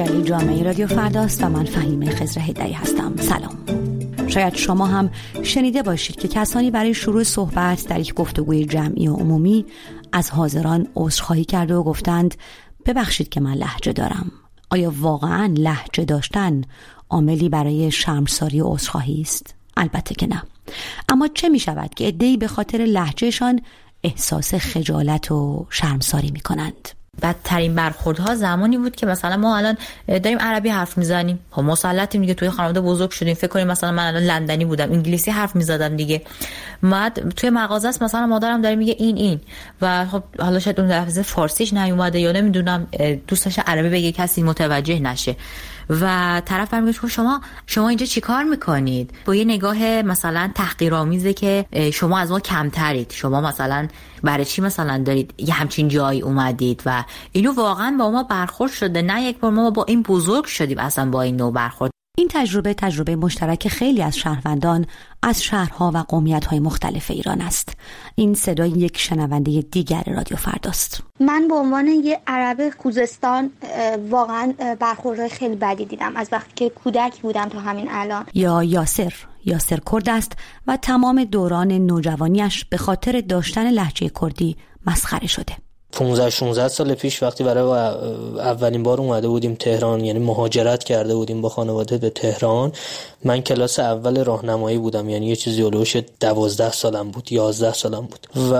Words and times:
مجله 0.00 0.22
جامعه 0.22 0.62
رادیو 0.62 0.86
فرداست 0.86 1.44
و 1.44 1.48
من 1.48 1.64
فهیم 1.64 2.10
خزر 2.10 2.40
هدایی 2.40 2.72
هستم. 2.72 3.16
سلام. 3.16 3.58
شاید 4.28 4.54
شما 4.54 4.86
هم 4.86 5.10
شنیده 5.42 5.82
باشید 5.82 6.16
که 6.16 6.28
کسانی 6.28 6.70
برای 6.70 6.94
شروع 6.94 7.22
صحبت 7.22 7.86
در 7.88 8.00
یک 8.00 8.14
گفتگوی 8.14 8.64
جمعی 8.64 9.08
و 9.08 9.14
عمومی 9.14 9.66
از 10.12 10.30
حاضران 10.30 10.88
عذرخواهی 10.96 11.44
کرده 11.44 11.74
و 11.74 11.82
گفتند 11.82 12.34
ببخشید 12.86 13.28
که 13.28 13.40
من 13.40 13.54
لحجه 13.54 13.92
دارم. 13.92 14.32
آیا 14.70 14.92
واقعا 15.00 15.54
لحجه 15.58 16.04
داشتن 16.04 16.62
عاملی 17.10 17.48
برای 17.48 17.90
شرمساری 17.90 18.60
و 18.60 18.66
عذرخواهی 18.66 19.20
است؟ 19.20 19.54
البته 19.76 20.14
که 20.14 20.26
نه. 20.26 20.42
اما 21.08 21.28
چه 21.28 21.48
می 21.48 21.58
شود 21.58 21.94
که 21.94 22.08
ادهی 22.08 22.36
به 22.36 22.48
خاطر 22.48 22.78
لحجهشان 22.78 23.60
احساس 24.04 24.54
خجالت 24.54 25.32
و 25.32 25.66
شرمساری 25.70 26.30
می 26.30 26.40
کنند 26.40 26.99
بدترین 27.22 27.74
برخوردها 27.74 28.34
زمانی 28.34 28.78
بود 28.78 28.96
که 28.96 29.06
مثلا 29.06 29.36
ما 29.36 29.56
الان 29.56 29.76
داریم 30.08 30.38
عربی 30.38 30.68
حرف 30.68 30.98
می‌زنیم. 30.98 31.38
خب 31.50 31.62
مسلطیم 31.62 32.20
دیگه 32.20 32.34
توی 32.34 32.50
خانواده 32.50 32.80
بزرگ 32.80 33.10
شدیم. 33.10 33.34
فکر 33.34 33.46
کنیم 33.46 33.66
مثلا 33.66 33.92
من 33.92 34.06
الان 34.06 34.22
لندنی 34.22 34.64
بودم 34.64 34.92
انگلیسی 34.92 35.30
حرف 35.30 35.56
می‌زدم 35.56 35.96
دیگه. 35.96 36.22
بعد 36.82 37.32
توی 37.36 37.50
مغازه 37.50 37.88
است 37.88 38.02
مثلا 38.02 38.26
مادرم 38.26 38.62
داره 38.62 38.76
میگه 38.76 38.96
این 38.98 39.16
این. 39.16 39.40
و 39.82 40.06
خب 40.06 40.22
حالا 40.38 40.58
شاید 40.58 40.80
اون 40.80 40.92
لفظ 40.92 41.18
فارسیش 41.18 41.72
نیومده 41.72 42.20
یا 42.20 42.32
نمی‌دونم 42.32 42.86
دوستش 43.28 43.58
عربی 43.58 43.88
بگه 43.88 44.12
کسی 44.12 44.42
متوجه 44.42 44.98
نشه. 44.98 45.36
و 45.90 46.42
طرف 46.44 46.70
برمیگه 46.70 46.98
خب 46.98 47.08
شما 47.08 47.40
شما 47.66 47.88
اینجا 47.88 48.06
چیکار 48.06 48.44
می‌کنید؟ 48.44 49.10
با 49.24 49.34
یه 49.34 49.44
نگاه 49.44 50.02
مثلا 50.02 50.50
تحقیرآمیزه 50.54 51.32
که 51.32 51.66
شما 51.92 52.18
از 52.18 52.30
ما 52.30 52.40
کمترید. 52.40 53.12
شما 53.12 53.40
مثلا 53.40 53.88
برای 54.22 54.44
چی 54.44 54.62
مثلا 54.62 55.02
دارید 55.02 55.34
یه 55.38 55.54
همچین 55.54 55.88
جایی 55.88 56.22
اومدید 56.22 56.82
و 56.86 57.04
اینو 57.32 57.52
واقعا 57.52 57.96
با 57.98 58.10
ما 58.10 58.22
برخورد 58.22 58.72
شده. 58.72 59.02
نه 59.02 59.22
یک 59.22 59.38
بار 59.38 59.50
ما 59.50 59.70
با 59.70 59.84
این 59.84 60.02
بزرگ 60.02 60.44
شدیم 60.44 60.78
اصلا 60.78 61.10
با 61.10 61.22
این 61.22 61.36
نوع 61.36 61.52
برخورد. 61.52 61.90
این 62.20 62.28
تجربه 62.32 62.74
تجربه 62.74 63.16
مشترک 63.16 63.68
خیلی 63.68 64.02
از 64.02 64.16
شهروندان 64.16 64.86
از 65.22 65.42
شهرها 65.42 65.90
و 65.94 65.98
قومیت‌های 65.98 66.60
مختلف 66.60 67.10
ایران 67.10 67.40
است. 67.40 67.72
این 68.14 68.34
صدای 68.34 68.70
یک 68.70 68.98
شنونده 68.98 69.60
دیگر 69.60 70.04
رادیو 70.06 70.36
فرداست. 70.36 71.02
من 71.20 71.48
به 71.48 71.54
عنوان 71.54 71.86
یه 71.86 72.20
عرب 72.26 72.72
خوزستان 72.78 73.50
واقعا 74.10 74.54
برخورد 74.80 75.28
خیلی 75.28 75.56
بدی 75.56 75.84
دیدم 75.84 76.16
از 76.16 76.28
وقتی 76.32 76.52
که 76.54 76.68
کودک 76.68 77.20
بودم 77.20 77.48
تا 77.48 77.60
همین 77.60 77.86
الان. 77.90 78.26
یا 78.34 78.62
یاسر. 78.62 79.12
یاسر 79.44 79.78
کرد 79.92 80.08
است 80.08 80.32
و 80.66 80.76
تمام 80.76 81.24
دوران 81.24 81.72
نوجوانیش 81.72 82.64
به 82.64 82.76
خاطر 82.76 83.20
داشتن 83.20 83.70
لحجه 83.70 84.10
کردی 84.20 84.56
مسخره 84.86 85.26
شده. 85.26 85.56
15 85.92 86.30
16 86.30 86.68
سال 86.68 86.94
پیش 86.94 87.22
وقتی 87.22 87.44
برای 87.44 87.62
اولین 88.38 88.82
بار 88.82 89.00
اومده 89.00 89.28
بودیم 89.28 89.54
تهران 89.54 90.04
یعنی 90.04 90.18
مهاجرت 90.18 90.84
کرده 90.84 91.14
بودیم 91.14 91.40
با 91.40 91.48
خانواده 91.48 91.98
به 91.98 92.10
تهران 92.10 92.72
من 93.24 93.40
کلاس 93.40 93.78
اول 93.78 94.24
راهنمایی 94.24 94.78
بودم 94.78 95.08
یعنی 95.08 95.26
یه 95.26 95.36
چیزی 95.36 95.62
اولوش 95.62 95.96
12 96.20 96.72
سالم 96.72 97.10
بود 97.10 97.32
11 97.32 97.72
سالم 97.72 98.00
بود. 98.06 98.50
و 98.52 98.54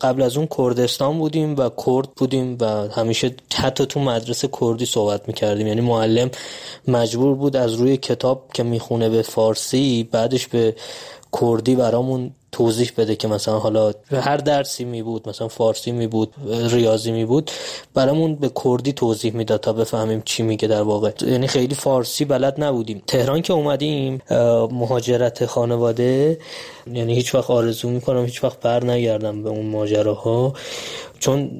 قبل 0.00 0.22
از 0.22 0.36
اون 0.36 0.48
کردستان 0.58 1.18
بودیم 1.18 1.56
و 1.56 1.70
کرد 1.86 2.08
بودیم 2.16 2.56
و 2.60 2.88
همیشه 2.88 3.34
حتی 3.54 3.86
تو 3.86 4.00
مدرسه 4.00 4.48
کردی 4.60 4.86
صحبت 4.86 5.28
می‌کردیم. 5.28 5.66
یعنی 5.66 5.80
معلم 5.80 6.30
مجبور 6.88 7.34
بود 7.34 7.56
از 7.56 7.74
روی 7.74 7.96
کتاب 7.96 8.42
که 8.54 8.62
می‌خونه 8.62 9.08
به 9.08 9.22
فارسی 9.22 10.08
بعدش 10.12 10.46
به 10.46 10.74
کردی 11.40 11.76
برامون 11.76 12.30
توضیح 12.56 12.92
بده 12.96 13.16
که 13.16 13.28
مثلا 13.28 13.58
حالا 13.58 13.92
هر 14.10 14.36
درسی 14.36 14.84
می 14.84 15.02
بود 15.02 15.28
مثلا 15.28 15.48
فارسی 15.48 15.92
می 15.92 16.06
بود 16.06 16.34
ریاضی 16.70 17.12
می 17.12 17.24
بود 17.24 17.50
برامون 17.94 18.34
به 18.34 18.50
کردی 18.64 18.92
توضیح 18.92 19.36
می‌داد 19.36 19.60
تا 19.60 19.72
بفهمیم 19.72 20.22
چی 20.24 20.42
میگه 20.42 20.68
در 20.68 20.82
واقع. 20.82 21.12
یعنی 21.26 21.46
خیلی 21.46 21.74
فارسی 21.74 22.24
بلد 22.24 22.64
نبودیم. 22.64 23.02
تهران 23.06 23.42
که 23.42 23.52
اومدیم 23.52 24.22
مهاجرت 24.70 25.46
خانواده 25.46 26.38
یعنی 26.92 27.14
هیچ 27.14 27.34
وقت 27.34 27.50
آرزو 27.50 27.90
می‌کنم 27.90 28.24
هیچ 28.24 28.44
وقت 28.44 28.60
بر 28.60 28.84
نگردم 28.84 29.42
به 29.42 29.48
اون 29.48 29.66
ماجراها. 29.66 30.54
چون 31.18 31.50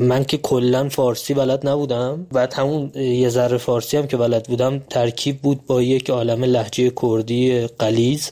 من 0.00 0.24
که 0.24 0.36
کلا 0.36 0.88
فارسی 0.88 1.34
بلد 1.34 1.68
نبودم 1.68 2.26
بعد 2.32 2.54
همون 2.54 2.90
یه 2.94 3.28
ذره 3.28 3.58
فارسی 3.58 3.96
هم 3.96 4.06
که 4.06 4.16
بلد 4.16 4.48
بودم 4.48 4.78
ترکیب 4.90 5.38
بود 5.38 5.66
با 5.66 5.82
یک 5.82 6.10
عالم 6.10 6.44
لحجه 6.44 6.92
کردی 7.02 7.66
قلیز 7.66 8.30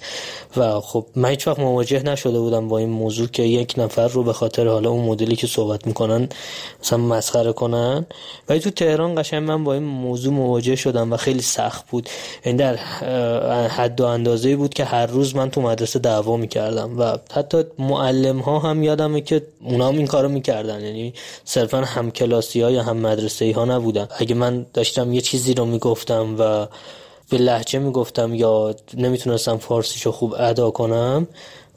و 0.57 0.81
خب 0.81 1.07
من 1.17 1.29
هیچ 1.29 1.49
وقت 1.49 1.59
مواجه 1.59 2.03
نشده 2.03 2.39
بودم 2.39 2.69
با 2.69 2.79
این 2.79 2.89
موضوع 2.89 3.27
که 3.27 3.43
یک 3.43 3.75
نفر 3.77 4.09
رو 4.09 4.23
به 4.23 4.33
خاطر 4.33 4.69
حالا 4.69 4.91
اون 4.91 5.05
مدلی 5.05 5.37
که 5.37 5.47
صحبت 5.47 5.87
می‌کنن 5.87 6.29
مثلا 6.83 6.99
مسخره 6.99 7.53
کنن. 7.53 8.07
ولی 8.49 8.61
تو 8.61 8.71
تهران 8.71 9.23
قشنگ 9.23 9.43
من 9.43 9.65
با 9.65 9.75
این 9.75 9.83
موضوع 9.83 10.33
مواجه 10.33 10.77
شدم 10.77 11.13
و 11.13 11.17
خیلی 11.17 11.43
سخت 11.43 11.91
بود. 11.91 12.09
این 12.43 12.57
در 12.57 12.77
حد 13.69 14.01
و 14.01 14.05
اندازه 14.05 14.57
بود 14.57 14.75
که 14.75 14.85
هر 14.85 15.07
روز 15.07 15.37
من 15.37 15.51
تو 15.51 15.61
مدرسه 15.61 15.99
دعوا 15.99 16.37
می‌کردم 16.37 16.99
و 16.99 17.19
حتی 17.33 17.65
معلم 17.79 18.39
ها 18.39 18.59
هم 18.59 18.83
یادمه 18.83 19.21
که 19.21 19.43
اونا 19.65 19.89
هم 19.89 19.99
کارو 20.09 20.29
می‌کردن. 20.29 20.85
یعنی 20.85 21.15
صرفا 21.45 21.79
هم 21.79 22.11
کلاسی 22.11 22.61
ها 22.61 22.71
یا 22.71 22.83
هم 22.83 22.97
مدرسه 22.97 23.53
ها 23.57 23.65
نبودن. 23.65 24.09
اگه 24.19 24.35
من 24.35 24.67
داشتم 24.75 25.13
یه 25.13 25.21
چیزی 25.21 25.55
رو 25.55 25.65
می‌گفتم 25.65 26.37
و 26.39 26.67
به 27.31 27.39
لحجه 27.39 27.79
می‌گفتم 27.79 28.35
یا 28.35 28.75
نمی‌تونستم 28.95 29.57
فارسیشو 29.57 30.13
خوب 30.13 30.35
ادا 30.39 30.71
کنم 30.71 31.29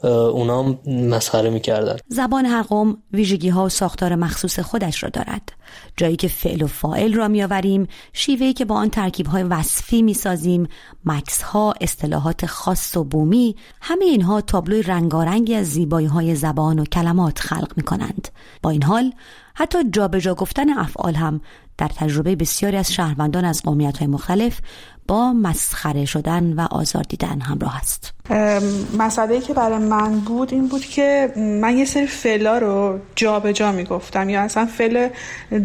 اونا 0.06 0.78
مسخره 0.86 1.50
می‌کردن. 1.50 1.96
زبان 2.08 2.46
هر 2.46 2.62
قوم 2.62 2.96
ویژگی 3.12 3.48
ها 3.48 3.64
و 3.64 3.68
ساختار 3.68 4.14
مخصوص 4.14 4.58
خودش 4.58 5.02
را 5.02 5.08
دارد. 5.08 5.52
جایی 5.96 6.16
که 6.16 6.28
فعل 6.28 6.62
و 6.62 6.66
فائل 6.66 7.14
را 7.14 7.28
میآوریم 7.28 7.86
شیوهی 8.12 8.52
که 8.52 8.64
با 8.64 8.74
آن 8.74 8.90
ترکیب 8.90 9.26
های 9.26 9.42
وصفی 9.42 10.02
می‌سازیم 10.02 10.68
مکس 11.04 11.42
ها 11.42 11.74
اصطلاحات 11.80 12.46
خاص 12.46 12.96
و 12.96 13.04
بومی 13.04 13.56
همه 13.80 14.04
اینها 14.04 14.40
تابلوی 14.40 14.82
رنگارنگی 14.82 15.54
از 15.54 15.66
زیبایی 15.66 16.06
های 16.06 16.34
زبان 16.34 16.78
و 16.78 16.84
کلمات 16.84 17.38
خلق 17.38 17.72
می 17.76 17.82
کنند 17.82 18.28
با 18.62 18.70
این 18.70 18.82
حال 18.82 19.12
حتی 19.54 19.78
جابجا 19.90 20.20
جا 20.20 20.34
گفتن 20.34 20.78
افعال 20.78 21.14
هم 21.14 21.40
در 21.78 21.88
تجربه 21.96 22.36
بسیاری 22.36 22.76
از 22.76 22.92
شهروندان 22.92 23.44
از 23.44 23.62
قومیت 23.62 23.98
های 23.98 24.06
مختلف 24.06 24.60
با 25.08 25.32
مسخره 25.32 26.04
شدن 26.04 26.52
و 26.52 26.66
آزار 26.70 27.02
دیدن 27.02 27.40
همراه 27.40 27.76
است. 27.76 28.12
مسئله 28.98 29.40
که 29.40 29.54
برای 29.54 29.78
من 29.78 30.20
بود 30.20 30.52
این 30.52 30.68
بود 30.68 30.84
که 30.84 31.32
من 31.36 31.78
یه 31.78 31.84
سری 31.84 32.06
فعلا 32.06 32.58
رو 32.58 32.98
جابجا 33.16 33.52
جا 33.52 33.72
می‌گفتم. 33.72 34.28
یا 34.28 34.40
اصلا 34.40 34.66
فعل 34.66 35.08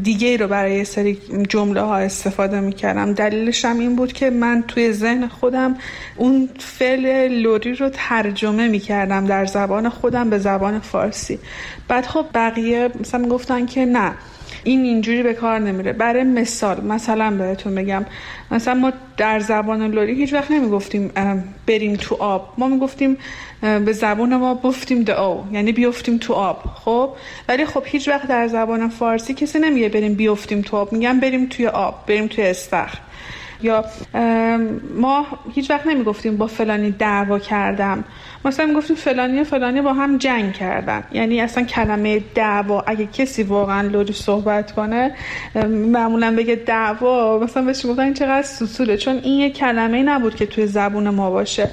دیگه 0.04 0.38
رو 0.38 0.48
برای 0.48 0.78
یه 0.78 0.84
سری 0.84 1.20
جمله 1.50 1.82
ها 1.82 1.98
استفاده 1.98 2.60
می‌کردم. 2.60 3.14
دلیلش 3.14 3.66
هم 3.66 3.80
این 3.80 3.96
بود 3.96 4.14
که 4.14 4.30
من 4.30 4.64
توی 4.68 4.94
ذهن 4.94 5.28
خودم 5.28 5.76
اون 6.16 6.50
فعل 6.60 7.28
لوری 7.28 7.74
رو 7.74 7.90
ترجمه 7.94 8.68
می‌کردم 8.68 9.26
در 9.26 9.46
زبان 9.46 9.90
خودم 9.90 10.30
به 10.30 10.40
زبان 10.40 10.80
فارسی. 10.80 11.40
بعد 11.88 12.06
خب 12.06 12.26
بقیه 12.34 12.90
مثلا 13.00 13.22
می‌گفتن 13.22 13.66
که 13.66 13.86
نه 13.86 14.12
این 14.68 14.84
اینجوری 14.84 15.24
به 15.24 15.34
کار 15.34 15.60
نمیره. 15.60 15.94
برای 15.94 16.24
مثال 16.24 16.84
مثلا 16.86 17.32
بهتون 17.32 17.76
بگم 17.76 18.06
مثلا 18.52 18.74
ما 18.74 18.92
در 19.18 19.40
زبان 19.40 19.92
لوری 19.92 20.14
هیچ 20.14 20.34
وقت 20.34 20.52
نمی‌گفتیم 20.52 21.12
بریم 21.68 21.96
تو 21.96 22.16
آب. 22.16 22.54
ما 22.58 22.68
می‌گفتیم 22.68 23.18
به 23.62 23.94
زبان 23.94 24.36
ما 24.36 24.54
بفتیم 24.54 25.04
دو 25.04 25.14
او 25.22 25.44
یعنی 25.52 25.72
بیفتیم 25.72 26.18
تو 26.18 26.34
آب. 26.34 26.64
خب؟ 26.76 27.10
ولی 27.50 27.66
خب 27.66 27.84
هیچ 27.86 28.08
وقت 28.08 28.28
در 28.28 28.48
زبان 28.48 28.90
فارسی 28.90 29.34
کسی 29.34 29.60
نمیگه 29.60 29.90
بریم 29.90 30.14
بیفتیم 30.14 30.62
تو 30.62 30.78
آب. 30.78 30.94
میگن 30.94 31.20
بریم 31.20 31.46
توی 31.46 31.68
آب 31.68 32.04
بریم 32.08 32.28
توی 32.28 32.44
استخر. 32.44 33.00
یا 33.62 33.86
ما 34.96 35.26
هیچ 35.54 35.72
وقت 35.72 35.88
نمی‌گفتیم 35.88 36.38
با 36.38 36.48
فلانی 36.48 36.92
دعوا 36.92 37.40
کردم. 37.40 38.04
مثلا 38.46 38.66
می‌گفتیم 38.66 38.96
فلانی 38.96 39.40
و 39.40 39.44
فلانی 39.44 39.82
با 39.82 39.94
هم 39.94 40.18
جنگ 40.18 40.54
کردن. 40.54 41.04
یعنی 41.12 41.42
اصلا 41.42 41.64
کلمه 41.64 42.20
دعوا 42.36 42.84
اگه 42.88 43.06
کسی 43.06 43.44
واقعا 43.44 43.88
لوری 43.88 44.14
صحبت 44.14 44.72
کنه 44.72 45.12
معمولا 45.68 46.36
بگه 46.36 46.56
دعوا 46.56 47.40
مثلا 47.40 47.64
بهش 47.64 47.86
می‌گفتن 47.86 48.14
چقدر 48.14 48.42
سوسوله. 48.42 48.98
چون 48.98 49.16
این 49.16 49.40
یه 49.40 49.50
کلمه 49.50 50.04
نبود 50.04 50.36
که 50.36 50.46
توی 50.46 50.68
زبون 50.68 51.10
ما 51.10 51.32
باشه. 51.32 51.70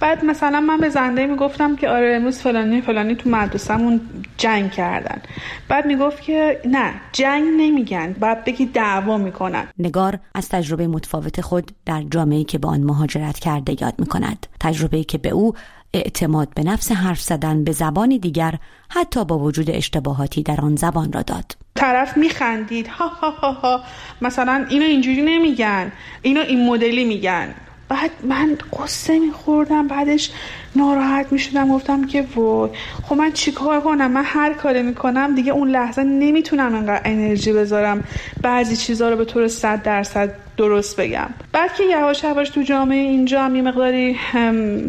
بعد 0.00 0.24
مثلا 0.24 0.60
من 0.60 0.78
به 0.78 0.88
زنده 0.88 1.26
می‌گفتم 1.26 1.76
که 1.76 1.88
آره 1.88 2.16
امروز 2.16 2.38
فلانی 2.38 2.80
فلانی 2.80 3.14
تو 3.14 3.30
مدرسهمون 3.30 4.00
جنگ 4.36 4.70
کردن. 4.70 5.22
بعد 5.68 5.86
می‌گفت 5.86 6.22
که 6.22 6.60
نه 6.64 6.90
جنگ 7.12 7.44
نمیگن 7.56 8.12
بعد 8.12 8.44
بگی 8.44 8.66
دعوا 8.66 9.18
می‌کنن. 9.18 9.64
نگار 9.78 10.18
از 10.34 10.48
تجربه 10.48 10.86
متفاوت 10.86 11.21
خود 11.42 11.72
در 11.86 12.02
جامعه 12.02 12.44
که 12.44 12.58
با 12.58 12.68
آن 12.68 12.80
مهاجرت 12.80 13.38
کرده 13.38 13.76
یاد 13.80 13.94
می‌کند. 13.98 14.46
تجربه 14.60 15.04
که 15.04 15.18
به 15.18 15.28
او 15.28 15.54
اعتماد 15.94 16.48
به 16.54 16.62
نفس 16.62 16.92
حرف 16.92 17.20
زدن 17.20 17.64
به 17.64 17.72
زبانی 17.72 18.18
دیگر 18.18 18.54
حتی 18.88 19.24
با 19.24 19.38
وجود 19.38 19.70
اشتباهاتی 19.70 20.42
در 20.42 20.60
آن 20.60 20.76
زبان 20.76 21.12
را 21.12 21.22
داد. 21.22 21.56
طرف 21.74 22.16
میخندید. 22.16 22.88
ها 22.88 23.08
ها 23.08 23.30
ها 23.30 23.52
ها. 23.52 23.80
مثلا 24.22 24.66
اینو 24.70 24.84
اینجوری 24.84 25.22
نمیگن. 25.22 25.92
اینو 26.22 26.40
این 26.40 26.66
مدلی 26.66 27.04
میگن. 27.04 27.54
بعد 27.88 28.10
من 28.24 28.58
قصه 28.78 29.18
میخوردم 29.18 29.88
بعدش 29.88 30.30
ناراحت 30.76 31.32
می‌شدم 31.32 31.68
گفتم 31.68 32.06
که 32.06 32.24
وای. 32.36 32.70
خب 33.02 33.16
من 33.16 33.32
چیکار 33.32 33.80
کنم؟ 33.80 34.10
من 34.10 34.24
هر 34.24 34.52
کاری 34.52 34.82
می‌کنم 34.82 35.34
دیگه 35.34 35.52
اون 35.52 35.68
لحظه 35.68 36.02
نمی‌تونم 36.02 36.74
انقدر 36.74 37.02
انرژی 37.04 37.52
بذارم. 37.52 38.04
بعضی 38.42 38.76
چیزها 38.76 39.08
رو 39.08 39.16
به 39.16 39.24
طور 39.24 39.48
صد 39.48 39.82
درصد 39.82 40.30
درست 40.56 41.00
بگم. 41.00 41.28
بعد 41.52 41.74
که 41.74 41.84
یواش 41.84 42.24
یواش 42.24 42.50
تو 42.50 42.62
جامعه 42.62 42.98
اینجا 42.98 43.42
هم 43.42 43.56
یه 43.56 43.62
مقداری 43.62 44.16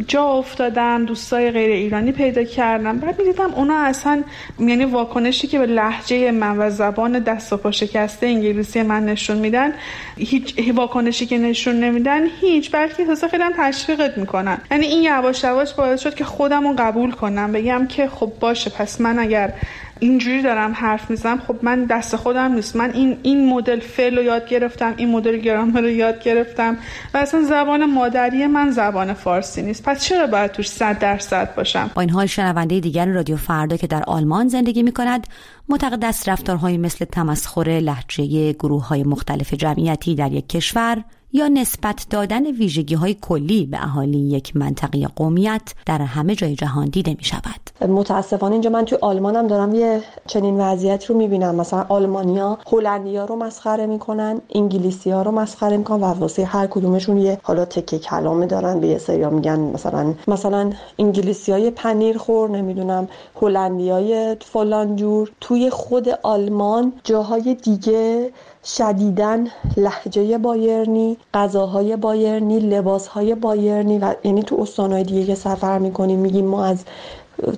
جا 0.07 0.23
افتادم 0.23 1.05
دوستای 1.05 1.51
غیر 1.51 1.71
ایرانی 1.71 2.11
پیدا 2.11 2.43
کردم 2.43 2.97
بعد 2.97 3.19
می‌دیدم 3.19 3.53
اونا 3.53 3.77
اصلا 3.77 4.23
یعنی 4.59 4.85
واکنشی 4.85 5.47
که 5.47 5.59
به 5.59 5.65
لحجه 5.65 6.31
من 6.31 6.57
و 6.57 6.69
زبان 6.69 7.19
دست 7.19 7.53
و 7.53 7.57
پا 7.57 7.71
شکسته 7.71 8.27
انگلیسی 8.27 8.81
من 8.81 9.05
نشون 9.05 9.37
میدن 9.37 9.73
هیچ 10.17 10.55
واکنشی 10.75 11.25
که 11.25 11.37
نشون 11.37 11.79
نمیدن 11.79 12.21
هیچ 12.41 12.71
بلکه 12.71 13.05
حسا 13.05 13.27
خیلی 13.27 13.43
تشویقت 13.57 14.17
می‌کنن. 14.17 14.57
یعنی 14.71 14.85
این 14.85 15.03
یواش 15.03 15.43
یواش 15.43 15.72
باعث 15.75 16.01
شد 16.01 16.15
که 16.15 16.23
خودم 16.23 16.75
قبول 16.75 17.11
کنم. 17.11 17.51
بگم 17.51 17.87
که 17.87 18.07
خب 18.07 18.31
باشه 18.39 18.69
پس 18.69 19.01
من 19.01 19.19
اگر 19.19 19.53
اینجوری 19.99 20.41
دارم 20.41 20.73
حرف 20.73 21.09
می‌زنم 21.09 21.39
خب 21.47 21.55
من 21.61 21.85
دست 21.85 22.15
خودم 22.15 22.53
نیست. 22.53 22.75
من 22.75 22.91
این 22.93 23.17
این 23.23 23.49
مدل 23.49 23.79
فعل 23.79 24.17
رو 24.17 24.23
یاد 24.23 24.49
گرفتم 24.49 24.93
این 24.97 25.09
مدل 25.09 25.37
گرامر 25.37 25.81
رو 25.81 25.89
یاد 25.89 26.23
گرفتم 26.23 26.77
و 27.13 27.17
اصلا 27.17 27.41
زبان 27.41 27.85
مادری 27.85 28.47
من 28.47 28.71
زبان 28.71 29.13
فارسی 29.13 29.61
نیست. 29.61 29.83
پس 29.83 30.03
چرا 30.03 30.27
باید 30.27 30.51
توش 30.51 30.69
صد 30.69 30.99
درصد 30.99 31.55
باشم؟ 31.55 31.91
با 31.95 32.01
این 32.01 32.09
حال 32.09 32.25
شنونده 32.25 32.79
دیگر 32.79 33.05
رادیو 33.05 33.37
فردا 33.37 33.77
که 33.77 33.87
در 33.87 34.03
آلمان 34.07 34.47
زندگی 34.47 34.83
می‌کند 34.83 35.27
معتقد 35.69 36.05
است 36.05 36.29
رفتارهایی 36.29 36.77
مثل 36.77 37.05
تمسخر 37.05 37.69
لحجه 37.69 38.53
گروه 38.53 38.87
های 38.87 39.03
مختلف 39.03 39.53
جمعیتی 39.53 40.15
در 40.15 40.31
یک 40.31 40.49
کشور 40.49 41.03
یا 41.33 41.47
نسبت 41.47 42.07
دادن 42.09 42.47
ویژگی 42.47 42.95
های 42.95 43.13
کلی 43.21 43.65
به 43.65 43.83
اهالی 43.83 44.17
یک 44.17 44.55
منطقه 44.55 45.07
قومیت 45.07 45.73
در 45.85 46.01
همه 46.01 46.35
جای 46.35 46.55
جهان 46.55 46.85
دیده 46.85 47.15
می 47.17 47.23
شود. 47.23 47.62
متاسفانه 47.89 48.53
اینجا 48.53 48.69
من 48.69 48.85
توی 48.85 48.97
آلمانم 49.01 49.47
دارم 49.47 49.75
یه 49.75 50.01
چنین 50.27 50.61
وضعیت 50.61 51.05
رو 51.05 51.17
می‌بینم. 51.17 51.55
مثلا 51.55 51.85
آلمانیا 51.89 52.57
هلندیا 52.71 53.25
رو 53.25 53.35
مسخره 53.35 53.85
می‌کنن 53.85 54.41
انگلیسی 54.55 55.11
ها 55.11 55.21
رو 55.21 55.31
مسخره 55.31 55.77
می‌کنن 55.77 56.01
و 56.01 56.05
واسه 56.05 56.45
هر 56.45 56.67
کدومشون 56.67 57.17
یه 57.17 57.37
حالا 57.43 57.65
تکه 57.65 57.99
کلامه 57.99 58.45
دارن 58.45 58.79
به 58.79 58.87
یه 58.87 58.97
سریا 58.97 59.29
میگن 59.29 59.59
مثلا 59.59 60.13
مثلا 60.27 60.71
انگلیسی 60.99 61.51
های 61.51 61.71
پنیر 61.71 62.17
خور 62.17 62.49
نمی‌دونم 62.49 63.07
هلندی 63.41 63.89
های 63.89 64.35
فلان 64.41 64.95
جور. 64.95 65.31
توی 65.41 65.69
خود 65.69 66.09
آلمان 66.23 66.93
جاهای 67.03 67.53
دیگه 67.53 68.29
شدیدن 68.65 69.47
لحجه 69.77 70.37
بایرنی 70.37 71.17
غذاهای 71.33 71.95
بایرنی 71.95 72.59
لباسهای 72.59 73.35
بایرنی 73.35 73.99
و 73.99 74.13
یعنی 74.23 74.43
تو 74.43 74.61
استانهای 74.61 75.03
دیگه 75.03 75.25
که 75.25 75.35
سفر 75.35 75.77
می‌کنیم 75.79 76.19
میگیم 76.19 76.45
ما 76.45 76.65
از 76.65 76.83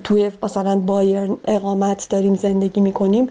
توی 0.04 0.30
مثلا 0.42 0.76
بایرن 0.76 1.36
اقامت 1.44 2.06
داریم 2.10 2.34
زندگی 2.34 2.80
می‌کنیم 2.80 3.30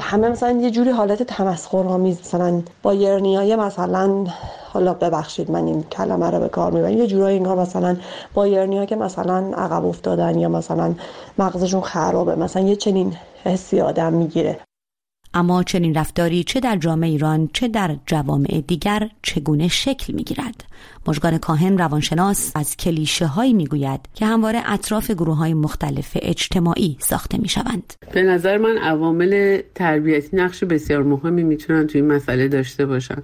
همه 0.00 0.28
مثلا 0.28 0.50
یه 0.50 0.70
جوری 0.70 0.90
حالت 0.90 1.22
تمسخرآمیز 1.22 2.20
مثلا 2.20 2.62
بایرنی 2.82 3.36
های 3.36 3.56
مثلا 3.56 4.24
حالا 4.72 4.94
ببخشید 4.94 5.50
من 5.50 5.66
این 5.66 5.82
کلمه 5.82 6.30
رو 6.30 6.40
به 6.40 6.48
کار 6.48 6.72
می‌برم 6.72 6.98
یه 6.98 7.06
جورایی 7.06 7.36
انگار 7.36 7.58
مثلا 7.58 7.96
بایرنی 8.34 8.78
ها 8.78 8.84
که 8.84 8.96
مثلا 8.96 9.50
عقب 9.56 9.86
افتادن 9.86 10.38
یا 10.38 10.48
مثلا 10.48 10.94
مغزشون 11.38 11.80
خرابه 11.80 12.34
مثلا 12.34 12.62
یه 12.62 12.76
چنین 12.76 13.16
حسی 13.44 13.80
آدم 13.80 14.12
می‌گیره. 14.12 14.58
اما 15.34 15.62
چنین 15.62 15.94
رفتاری 15.94 16.44
چه 16.44 16.60
در 16.60 16.76
جامعه 16.76 17.10
ایران 17.10 17.50
چه 17.52 17.68
در 17.68 17.96
جوامع 18.06 18.62
دیگر 18.66 19.08
چگونه 19.22 19.68
شکل 19.68 20.12
می 20.12 20.24
گیرد؟ 20.24 20.64
مژگان 21.06 21.38
کاهن 21.38 21.78
روانشناس 21.78 22.52
از 22.54 22.76
کلیشه 22.76 23.26
هایی 23.26 23.52
می 23.52 23.66
گوید 23.66 24.00
که 24.14 24.26
همواره 24.26 24.62
اطراف 24.66 25.10
گروه 25.10 25.36
های 25.36 25.54
مختلف 25.54 26.16
اجتماعی 26.22 26.96
ساخته 27.00 27.38
می 27.38 27.48
شوند. 27.48 27.94
به 28.12 28.22
نظر 28.22 28.58
من 28.58 28.78
عوامل 28.78 29.60
تربیتی 29.74 30.36
نقش 30.36 30.64
بسیار 30.64 31.02
مهمی 31.02 31.42
می‌تونن 31.42 31.86
توی 31.86 32.00
این 32.00 32.10
مسئله 32.10 32.48
داشته 32.48 32.86
باشن 32.86 33.22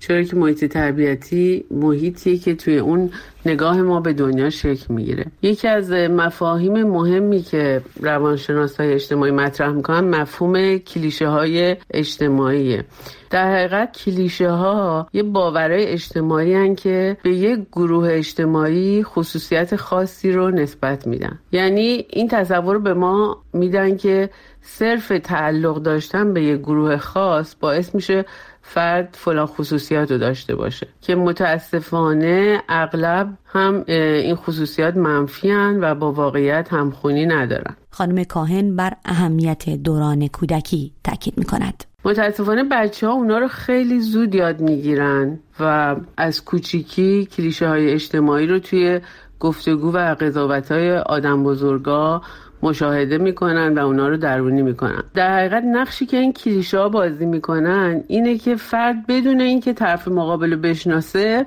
چرا 0.00 0.22
که 0.22 0.36
محیط 0.36 0.64
تربیتی 0.64 1.64
محیطیه 1.70 2.38
که 2.38 2.54
توی 2.54 2.78
اون 2.78 3.10
نگاه 3.46 3.82
ما 3.82 4.00
به 4.00 4.12
دنیا 4.12 4.50
شکل 4.50 4.94
می‌گیره. 4.94 5.26
یکی 5.42 5.68
از 5.68 5.92
مفاهیم 5.92 6.82
مهمی 6.82 7.42
که 7.42 7.82
روانشناس 8.00 8.80
های 8.80 8.92
اجتماعی 8.92 9.32
مطرح 9.32 9.72
می‌کنن 9.72 10.20
مفهوم 10.20 10.78
کلیشه 10.78 11.28
های 11.28 11.76
اجتماعیه. 11.90 12.84
در 13.30 13.54
حقیقت 13.54 13.92
کلیشه 13.92 14.50
ها 14.50 15.08
یه 15.12 15.22
باورهای 15.22 15.86
اجتماعی 15.86 16.54
هن 16.54 16.74
که 16.74 17.16
به 17.22 17.30
یک 17.30 17.60
گروه 17.72 18.08
اجتماعی 18.10 19.02
خصوصیت 19.02 19.76
خاصی 19.76 20.32
رو 20.32 20.50
نسبت 20.50 21.06
میدن. 21.06 21.38
یعنی 21.52 22.06
این 22.10 22.28
تصور 22.28 22.78
به 22.78 22.94
ما 22.94 23.42
میدن 23.52 23.96
که 23.96 24.30
صرف 24.62 25.12
تعلق 25.24 25.82
داشتن 25.82 26.34
به 26.34 26.42
یک 26.42 26.60
گروه 26.60 26.96
خاص 26.96 27.54
باعث 27.60 27.94
میشه 27.94 28.24
فرد 28.62 29.16
فلان 29.18 29.46
خصوصیات 29.46 30.12
رو 30.12 30.18
داشته 30.18 30.54
باشه. 30.54 30.88
که 31.00 31.14
متاسفانه 31.14 32.62
اغلب 32.68 33.28
هم 33.46 33.84
این 33.86 34.34
خصوصیات 34.34 34.96
منفی 34.96 35.52
و 35.52 35.94
با 35.94 36.12
واقعیت 36.12 36.72
همخونی 36.72 37.26
ندارن. 37.26 37.76
خانم 37.90 38.24
کاهن 38.24 38.76
بر 38.76 38.92
اهمیت 39.04 39.68
دوران 39.70 40.28
کودکی 40.28 40.92
تاکید 41.04 41.38
می 41.38 41.44
کند 41.44 41.84
متاسفانه 42.04 42.64
بچه 42.64 43.06
ها 43.06 43.12
اونا 43.12 43.38
رو 43.38 43.48
خیلی 43.48 44.00
زود 44.00 44.34
یاد 44.34 44.60
می‌گیرن 44.60 45.38
و 45.60 45.96
از 46.16 46.44
کوچیکی 46.44 47.26
کلیشه 47.26 47.68
های 47.68 47.92
اجتماعی 47.92 48.46
رو 48.46 48.58
توی 48.58 49.00
گفتگو 49.40 49.92
و 49.92 50.14
قضاوت 50.14 50.72
های 50.72 50.96
آدم 50.96 51.44
بزرگا 51.44 52.22
مشاهده 52.62 53.18
می‌کنن 53.18 53.74
و 53.74 53.78
اونا 53.78 54.08
رو 54.08 54.16
درونی 54.16 54.62
می‌کنن. 54.62 55.02
در 55.14 55.38
حقیقت 55.38 55.62
نقشی 55.64 56.06
که 56.06 56.16
این 56.16 56.32
کلیشه 56.32 56.78
ها 56.78 56.88
بازی 56.88 57.26
می‌کنن 57.26 58.04
اینه 58.08 58.38
که 58.38 58.56
فرد 58.56 59.06
بدون 59.06 59.40
اینکه 59.40 59.72
طرف 59.72 60.08
مقابل 60.08 60.56
بشناسه 60.56 61.46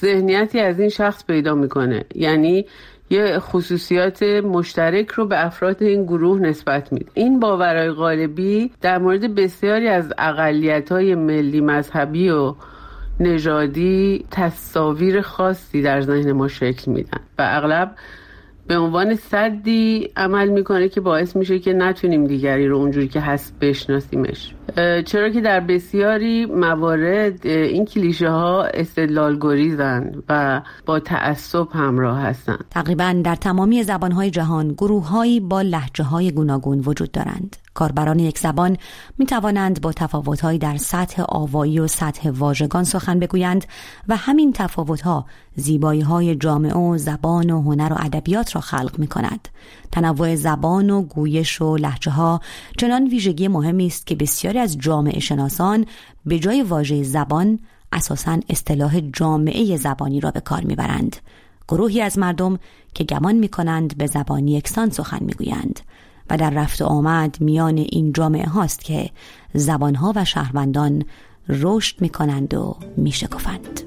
ذهنیتی 0.00 0.60
از 0.60 0.80
این 0.80 0.88
شخص 0.88 1.26
پیدا 1.26 1.54
می‌کنه. 1.54 2.04
یعنی 2.14 2.66
یه 3.10 3.38
خصوصیات 3.38 4.22
مشترک 4.22 5.08
رو 5.08 5.26
به 5.26 5.46
افراد 5.46 5.82
این 5.82 6.04
گروه 6.04 6.40
نسبت 6.40 6.92
میده. 6.92 7.06
این 7.14 7.40
باورهای 7.40 7.90
غالبی 7.90 8.70
در 8.80 8.98
مورد 8.98 9.34
بسیاری 9.34 9.88
از 9.88 10.12
اقلیت 10.18 10.92
های 10.92 11.14
ملی 11.14 11.60
مذهبی 11.60 12.30
و 12.30 12.54
نژادی 13.20 14.24
تصاویر 14.30 15.20
خاصی 15.20 15.82
در 15.82 16.00
ذهن 16.00 16.32
ما 16.32 16.48
شکل 16.48 16.90
میدن. 16.90 17.20
و 17.38 17.42
اغلب 17.48 17.94
به 18.66 18.78
عنوان 18.78 19.14
صدی 19.14 20.10
عمل 20.16 20.48
می‌کنه 20.48 20.88
که 20.88 21.00
باعث 21.00 21.36
میشه 21.36 21.58
که 21.58 21.72
نتونیم 21.72 22.26
دیگری 22.26 22.68
رو 22.68 22.76
اونجوری 22.76 23.08
که 23.08 23.20
هست 23.20 23.54
بشناسیمش. 23.60 24.54
چرا 25.04 25.30
که 25.30 25.40
در 25.40 25.60
بسیاری 25.60 26.46
موارد 26.46 27.46
این 27.46 27.84
کلیشه 27.84 28.28
ها 28.28 28.64
استدلال 28.64 29.38
گریزن 29.40 30.12
و 30.28 30.62
با 30.86 31.00
تعصب 31.00 31.68
همراه 31.72 32.20
هستند. 32.20 32.64
تقریبا 32.70 33.20
در 33.24 33.34
تمامی 33.34 33.82
زبانهای 33.82 34.30
جهان 34.30 34.72
گروههایی 34.72 35.40
با 35.40 35.62
لحجه 35.62 36.04
های 36.04 36.32
گوناگون 36.32 36.82
وجود 36.86 37.12
دارند. 37.12 37.56
کاربران 37.74 38.18
یک 38.18 38.38
زبان 38.38 38.76
می 39.18 39.26
توانند 39.26 39.80
با 39.80 39.92
تفاوتهایی 39.92 40.58
در 40.58 40.76
سطح 40.76 41.22
آوایی 41.28 41.78
و 41.78 41.86
سطح 41.86 42.30
واژگان 42.30 42.84
سخن 42.84 43.18
بگویند 43.18 43.64
و 44.08 44.16
همین 44.16 44.52
تفاوتها 44.52 45.26
زیبایی 45.56 46.00
های 46.00 46.36
جامعه 46.36 46.74
و 46.74 46.98
زبان 46.98 47.50
و 47.50 47.62
هنر 47.62 47.92
و 47.92 47.96
ادبیات 48.00 48.54
را 48.54 48.60
خلق 48.60 48.98
می 48.98 49.06
کند. 49.06 49.48
تنوع 49.92 50.34
زبان 50.34 50.90
و 50.90 51.02
گویش 51.02 51.62
و 51.62 51.76
لحجه 51.76 52.10
ها 52.10 52.40
چنان 52.78 53.08
ویژگی 53.08 53.48
مهمی 53.48 53.86
است 53.86 54.06
که 54.06 54.14
بسیاری 54.14 54.58
از 54.58 54.78
جامعه 54.78 55.20
شناسان 55.20 55.86
به 56.26 56.38
جای 56.38 56.62
واژه 56.62 57.02
زبان 57.02 57.58
اساسا 57.92 58.38
اصطلاح 58.48 59.00
جامعه 59.00 59.76
زبانی 59.76 60.20
را 60.20 60.30
به 60.30 60.40
کار 60.40 60.64
می‌برند. 60.64 61.16
گروهی 61.68 62.00
از 62.00 62.18
مردم 62.18 62.58
که 62.94 63.04
گمان 63.04 63.34
می 63.34 63.48
کنند 63.48 63.98
به 63.98 64.06
زبانی 64.06 64.52
یکسان 64.52 64.90
سخن 64.90 65.24
می‌گویند 65.24 65.80
و 66.32 66.36
در 66.36 66.50
رفت 66.50 66.82
و 66.82 66.84
آمد 66.84 67.36
میان 67.40 67.76
این 67.78 68.12
جامعه 68.12 68.46
هاست 68.46 68.84
که 68.84 69.10
زبانها 69.54 70.12
و 70.16 70.24
شهروندان 70.24 71.04
رشد 71.48 72.00
می 72.00 72.08
کنند 72.08 72.54
و 72.54 72.76
می 72.96 73.12
شکفند. 73.12 73.80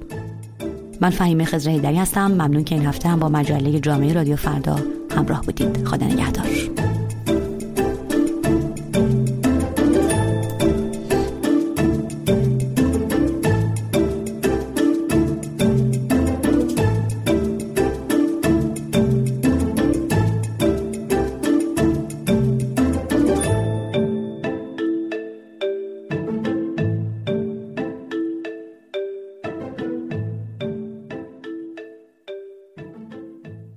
من 1.02 1.10
فهیم 1.10 1.46
خزره 1.46 2.00
هستم. 2.00 2.32
ممنون 2.32 2.64
که 2.64 2.76
این 2.76 2.86
هفته 2.86 3.10
هم 3.10 3.20
با 3.20 3.30
مجله 3.30 3.80
جامعه 3.80 4.14
رادیو 4.14 4.36
فردا 4.36 4.80
همراه 5.16 5.42
بودید. 5.42 5.88
خدا 5.88 6.06
نگهدار. 6.06 6.85